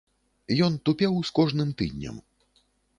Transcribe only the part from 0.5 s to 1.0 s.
Ён